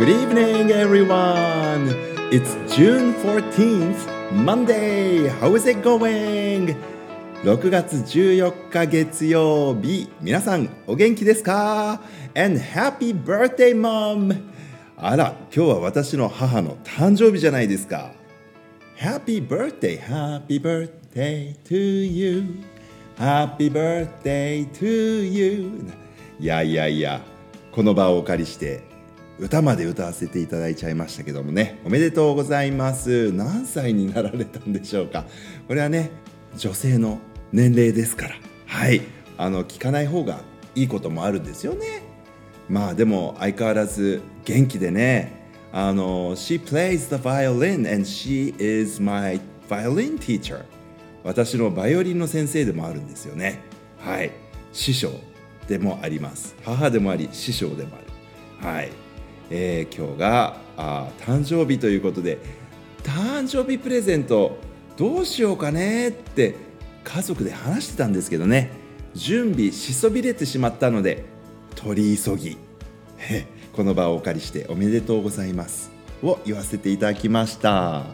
[0.00, 1.92] Good evening, everyone.
[2.32, 5.28] It's June 14th, Monday.
[5.28, 6.74] How is it going?
[7.44, 10.08] 6月14日月曜日。
[10.22, 12.00] 皆さん、お元気ですか
[12.34, 14.42] ?And happy birthday, mom!
[14.96, 18.12] あら、今日は私の母の誕生日じゃないですか。
[18.96, 22.64] Happy birthday, happy birthday to you.
[23.18, 25.92] Happy birthday to you.
[26.38, 27.20] いやいやいや、
[27.70, 28.89] この場をお借りして
[29.40, 31.80] 歌まで歌わせていただいちゃいましたけどもね。
[31.86, 33.32] おめでとうございます。
[33.32, 35.24] 何歳になられたんでしょうか。
[35.66, 36.10] これはね
[36.58, 37.18] 女性の
[37.50, 38.34] 年齢ですから。
[38.66, 39.00] はい。
[39.38, 40.40] あの聞かない方が
[40.74, 42.02] いいこともあるんですよね。
[42.68, 45.48] まあでも相変わらず元気でね。
[45.72, 50.64] あの She plays the violin and she is my violin teacher
[51.24, 53.60] 私のバイオリンの先生でもあるんですよね。
[54.00, 54.32] はい。
[54.74, 55.12] 師匠
[55.66, 56.54] でもあります。
[56.62, 57.96] 母でもあり師匠でも
[58.60, 58.68] ある。
[58.68, 58.90] はい。
[59.50, 62.38] えー、今日があ誕生日ということで
[63.02, 64.58] 誕生日プレゼント
[64.96, 66.54] どうしようかねって
[67.04, 68.70] 家族で話してたんですけどね。
[69.14, 71.24] 準備しそびれてしまったので
[71.74, 72.56] 取り急ぎ。
[73.72, 75.90] この場をお借りしておめでとうございます
[76.22, 78.04] を言わせていただきました。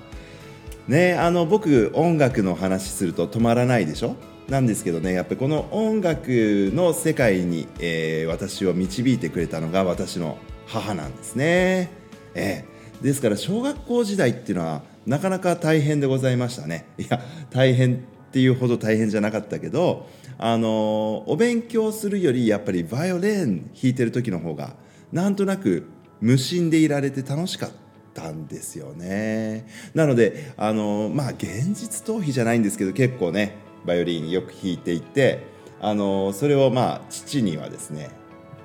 [0.88, 4.16] ねあの僕音楽の話すると止まらないでしょ？
[4.48, 11.90] なんですけどねやっぱりこの音楽の世界に、えー、私を導いてくれたのが私の母なんですね、
[12.34, 16.86] えー、ですから小学校時代っていうのはなかなか大変でございましたね。
[16.98, 17.98] いや大変っ
[18.32, 24.74] ていうほど大変じゃなかったけどあのお勉強するよりやっぱりバイオレン弾いてる時の方が
[25.12, 25.86] なんとなく
[26.20, 27.70] 無心でいられて楽しかっ
[28.12, 29.66] たんですよね。
[29.94, 35.44] なのであのまあ現実逃避じゃないんですけど結構ねバイオリンよく弾いていて
[35.80, 38.10] あのそれをまあ父にはですね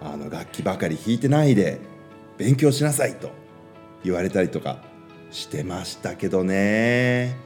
[0.01, 1.79] あの楽器ばかり弾いてないで
[2.41, 3.29] 勉強しなさいと
[4.03, 4.79] 言われたりとか
[5.29, 7.37] してましたけどね。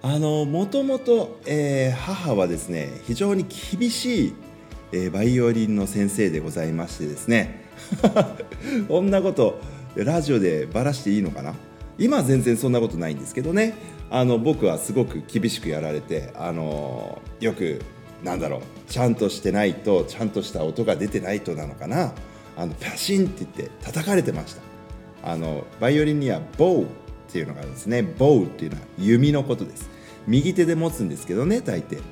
[0.00, 4.34] あのもともと、えー、母はですね非常に厳しい、
[4.92, 7.64] えー、バイオリンの先生でございましてですね。
[8.86, 9.58] こんなこと
[9.96, 11.56] ラジオでばらしていいのかな？
[11.98, 13.74] 今は全然そんなことないんですけどね。
[14.08, 17.82] あの僕はすごく厳しくやられてあのよく
[18.22, 22.14] なんだろうちゃんとしてないとちゃんとした音が出てないとなのかな。
[22.58, 24.62] あのパシンって言って叩かれてました。
[25.22, 26.86] あのバイオリンにはボウっ
[27.28, 28.02] ていうのがあるんですね。
[28.02, 29.88] ボウっていうのは弓のことです。
[30.26, 32.02] 右手で持つんですけどね大抵。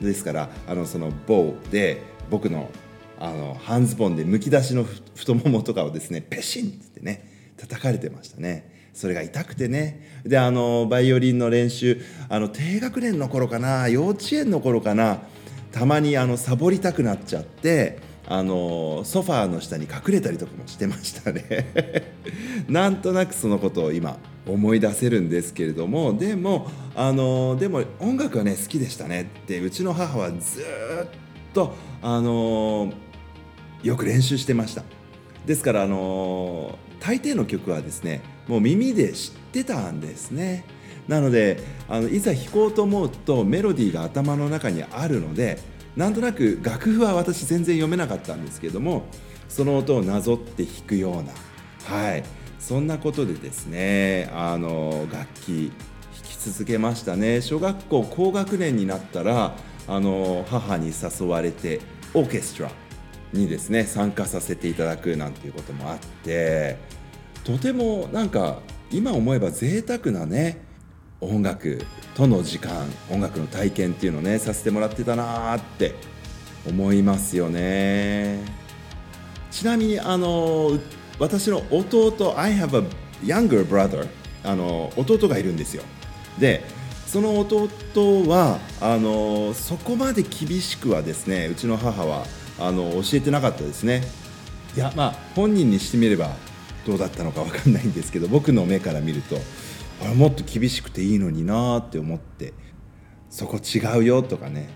[0.00, 2.70] ですからあのそのボウで僕の
[3.18, 4.84] あの半ズボンでむき出しの
[5.14, 8.76] 太ももとかをですねペシンって言ってね叩かれてましたね。
[8.92, 10.20] それが痛くてね。
[10.24, 15.18] であのバイオリンの練習あの低学年の頃かな幼稚園の頃かな
[15.72, 22.12] たまにあのサボりたくなっちゃってあのソファーの下に隠れたりとかもしてましたね。
[22.68, 30.64] なんとなくそのことを今思い出せるんですけれどもでもあのでも音楽はね好きでしたねってうちの母はずっ
[31.52, 32.92] とあの
[33.82, 34.82] よく練習してました。
[35.46, 40.64] ですからあの大抵の曲はですねもう耳で知ってたんですね。
[41.06, 45.60] なのであのいざ弾こうと思うとメロディーが頭の中にあるので
[45.96, 49.06] なんとなく楽譜は私全然読めなかったんですけども
[49.48, 51.32] その音をなぞって弾くような
[51.84, 52.24] はい。
[52.58, 57.40] そんなことでですねあの楽器弾き続けましたね。
[57.40, 59.54] 小学校高学年になったら
[59.86, 61.80] あの母に誘われて
[62.12, 62.70] オーケストラ
[63.32, 66.76] にですね参加させていただくなんていうこともあって
[67.44, 70.65] とてもなんか今思えば贅沢なね
[71.26, 75.94] 音楽との時間音楽の体験っていうのをねさせてもらってたなって
[76.66, 78.40] 思いますよね。
[79.50, 80.78] ちなみにあの
[81.18, 82.88] 私の弟 I have a
[83.24, 84.08] younger brother
[84.44, 85.82] あの弟がいるんですよ。
[86.38, 86.64] で
[87.06, 92.26] その弟はあのそこまで厳しくはですねうちの母は
[92.58, 94.02] あの教えてなかったですね。
[94.76, 96.30] いやまあ本人にしてみれば
[96.86, 99.36] どうだったのか分かんないんですけど僕の目から見ると
[100.02, 102.52] あもっと厳しくていいのになって思って
[103.30, 104.68] そこ違うよとかね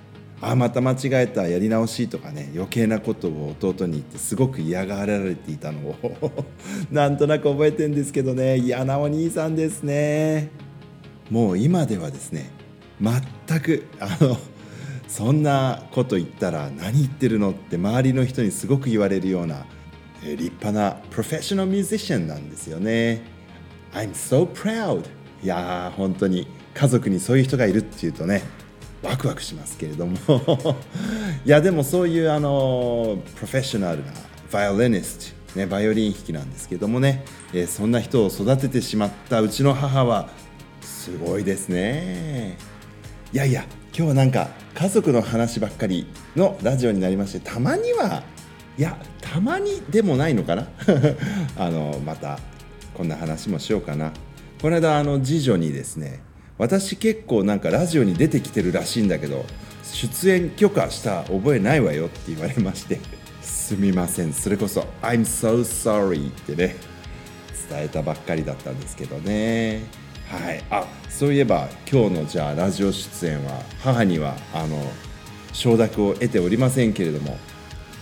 [0.42, 6.32] あまた間違えたやり直しとかね余計なことを弟に言ってすごく嫌がられていたのを
[6.90, 10.48] なんとなく覚えてんですけどね嫌なお兄さんですね
[11.30, 12.50] もう今ではですね
[13.00, 14.38] 全くあの
[15.08, 19.66] そんなこと言ったら何言ってるのって周りの人にすごく言われるような
[20.22, 23.39] 立派なプロフェッショナルミュージシャンなんですよね。
[23.92, 25.04] I'm so proud.
[25.42, 26.46] いやー本当に。
[26.74, 28.42] 家族にそういう人がいるっていうとね
[29.02, 30.16] ワクワクしますけれども。
[31.44, 34.12] いやでもそういうあのプロフェッショナルな
[34.52, 40.28] バイオリニストね、バイオリン弾きなんですけどもね、えー、そんな人を育ててしまったうちの母は
[40.80, 42.56] すごいですね。
[43.32, 46.06] いやいや今日はなんか家族の話ばっかり
[46.36, 48.22] のラジオになりましてたまには
[48.78, 50.68] いやたまにでもないのかな？
[51.58, 52.38] あのまた
[52.94, 54.12] こんな話もしようかな。
[54.60, 56.20] この間あの次女にですね
[56.58, 59.46] 私結構なんかラジオに出てきてるらしいんだけど
[59.82, 63.00] 出演許可した覚えないわよって言われまして
[63.40, 64.32] すみません。
[64.32, 66.76] それこそ「I'm so sorry」ってね
[67.70, 69.82] 伝えたばっかりだったんですけどね。
[70.28, 70.62] はい。
[70.70, 74.76] あそういえば今日のじゃあラジオ出演は母にはあの
[75.52, 77.38] 承諾を得ておりませんけれども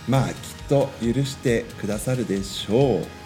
[0.07, 0.33] まあきっ
[0.67, 3.18] と許してくださるでしょう。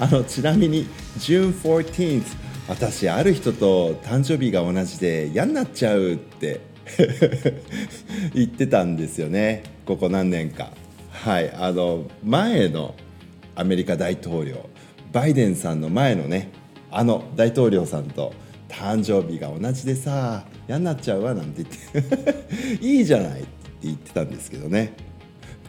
[0.00, 0.86] あのちなみに
[1.18, 2.22] June 14th
[2.66, 6.60] 私ある人と誕生日が同じで嫌になっちゃうって
[8.32, 9.62] 言ってたんですよね。
[9.84, 10.72] ここ何年か。
[11.10, 11.50] はい。
[11.50, 12.94] あの前の
[13.54, 14.70] アメリカ大統領
[15.12, 16.50] バイデンさんの前のね
[16.90, 18.32] あの大統領さんと
[18.68, 21.62] 誕生日が同じでさ嫌になっちゃうわなんて
[21.92, 23.48] 言って いいじゃないって
[23.82, 24.94] 言ってたんですけどね。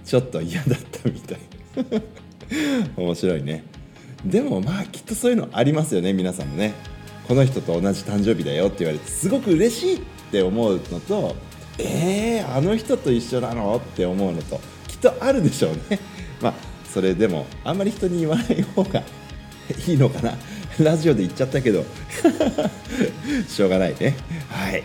[0.06, 1.40] ちょっと嫌だったみたい。
[2.96, 3.71] 面白いね。
[4.26, 6.74] でもまあきっとそういうのありますよね皆さんもね。
[7.28, 10.00] この人と同じ誕生日だよって言われてすごく嬉しいっ
[10.32, 11.36] て思うのと
[11.78, 16.00] えー、あの人と一緒なのって思うのときっとあるでしょうね。
[16.42, 16.54] まあ
[16.92, 19.04] それでもあんまり人に言わない方が
[19.88, 20.38] いいのかな。
[20.80, 21.86] ラジオで言っちゃったけど。
[23.48, 24.16] しょうがないね。
[24.50, 24.84] はい。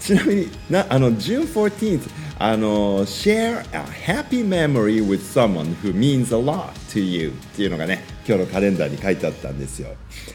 [0.00, 2.00] ちなみになあの June 14th
[2.38, 9.88] あの Share a happy memory with someone who means a lot to you っていうのがね今日のカレンダーに書いてあったんですよ。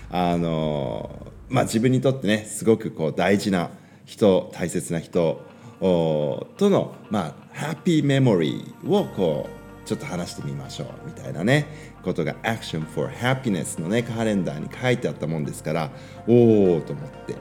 [0.10, 3.70] あのまあ自分にとってねすごくこう大事な
[4.06, 5.40] 人大切な人
[5.80, 11.68] とのまあハッピーメモリーをこうちょっと話してみましょうみたいなね
[12.02, 15.92] ことが Action for Happiness のねカレンダーに書いてあったもんですから
[16.28, 17.36] おおと思って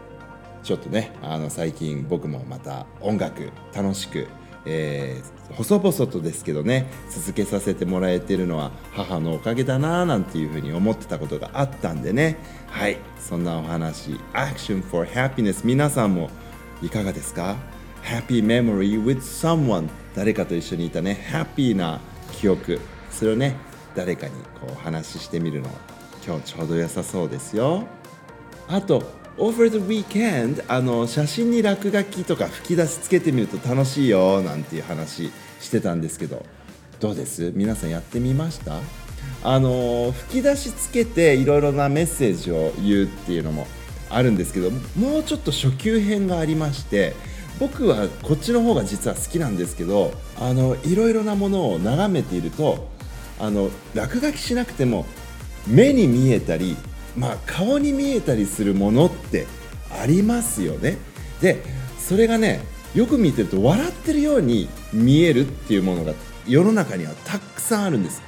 [0.63, 4.29] ちょっとねあの最近僕もまた音楽楽しく、
[4.65, 12.39] えー、細々とですけどね続けさせてもらえてるのは母のおかげだななんていうふうに思ってたことがあったんでね。
[12.69, 16.31] はいそんなお話 Action for Happiness 皆さんも
[16.81, 17.57] いかがですか
[18.03, 22.01] ？Happy memory with someone 誰かと一緒にいたねハッピーな
[22.33, 22.81] 記憶。
[23.11, 23.57] それをね
[23.95, 25.69] 誰かにこうお話ししてみるの
[26.27, 27.85] 今日ちょうど良さそうですよ。
[28.69, 29.03] あと
[29.39, 35.31] Over the weekend あの写真に落書きとか吹き出しつけてみると楽しいよなんていう話
[35.61, 36.45] してたんですけど。
[37.01, 37.53] どうです？
[37.57, 38.79] 皆さんやってみました？
[39.43, 43.67] あの吹き出しつけていろいろなメッセージを言うっていうのも
[44.09, 47.15] あるんですけどもうちょっと初級編がありまして
[47.59, 52.89] 僕はこっちの方が実は好きなんですけどあのいろいろなものを眺めていると
[53.41, 55.07] あの落書きしなくても
[55.67, 56.77] 目に見えたり、
[57.17, 59.47] まあ、顔に見えたりするものって
[59.91, 60.97] ありますよね。
[61.41, 61.63] で
[61.99, 62.61] それがね
[62.95, 66.15] よく見てると笑ってるように見えるっていうものが
[66.47, 68.23] 世の中にはたくさんあるんです。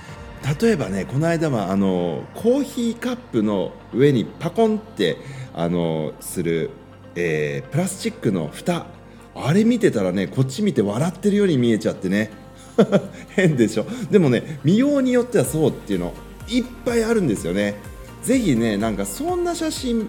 [0.60, 5.16] 例えばねこの間はあのコーヒーカップの上にパコンって
[5.54, 6.70] あのする、
[7.14, 8.86] えー、プラスチックの蓋
[9.34, 12.30] あれ見てたらねこっち見て笑ってるように見えちゃってね
[13.34, 16.12] 変でしょでもね見ようによってはそうっていうの
[16.48, 17.76] いっぱいあるんですよね
[18.24, 20.08] ぜひねなんかそんな写真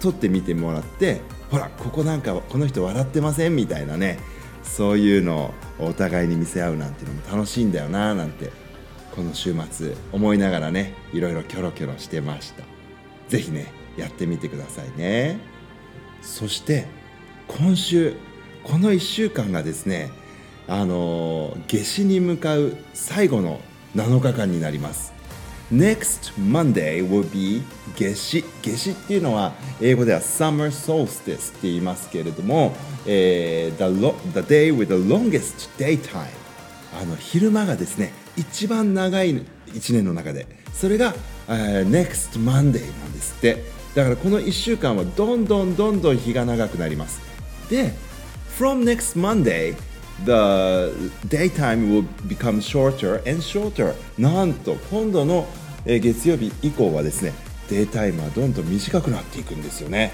[0.00, 4.18] 撮ってみてもらってほらここなんかこの人笑ってませんみたいなね
[4.62, 8.50] そういうのをお互いに見せ合うなんていうのも楽しいんだよななんて
[9.14, 12.64] この週末思いながらねいろいろキョロキョロしてました。
[13.28, 15.38] ぜひねやってみてくださいね。
[16.22, 16.86] そして
[17.46, 18.14] 今週
[18.62, 20.10] この1週間がですね
[20.66, 23.60] あの夏至に向かう最後の
[23.96, 25.17] 7日間になります。
[25.72, 27.62] Next Monday will be
[27.94, 32.74] 夏至夏至っていうのは英語では Summer Solstice って言いますけれども、
[33.06, 36.26] えー、the, the day with the longest daytime
[37.00, 41.14] あの昼間がですね一番長い1年の中でそれが、
[41.48, 43.62] uh, Next Monday なんですって
[43.94, 47.20] だからこの1週間はどんどんどんどん日が長くなります
[47.68, 47.92] で
[48.58, 49.76] From next Monday
[50.24, 53.94] the daytime will become shorter and shorter.
[54.18, 55.46] なんと今度の
[55.84, 57.32] 月曜日以降はですね
[57.68, 60.12] デイタイムはどんどん短くなっていくんですよね。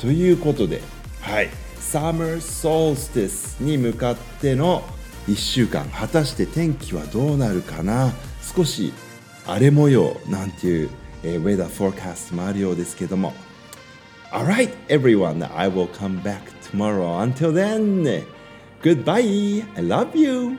[0.00, 0.80] ということで
[1.20, 1.50] はい。
[1.80, 4.82] Summer Solstice に向かっての
[5.28, 8.12] 1週間果たして天気はどうなるかな？
[8.42, 8.92] 少し
[9.46, 10.90] 荒れ模様なんていう、
[11.22, 13.32] えー、ウェザーフォーカストもあるようですけども。
[14.32, 16.40] Alright everyone I will come back
[16.72, 17.20] tomorrow.
[17.20, 18.02] Until then
[18.84, 19.64] Goodbye.
[19.78, 20.58] I love you.